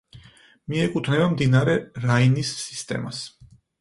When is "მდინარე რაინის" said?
1.33-2.55